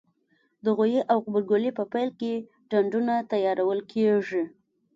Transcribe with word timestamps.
د 0.63 0.65
غويي 0.77 1.01
او 1.11 1.17
غبرګولي 1.25 1.71
په 1.77 1.83
پیل 1.93 2.09
کې 2.19 2.33
ډنډونه 2.69 3.13
تیارول 3.31 3.79
کېږي. 3.91 4.43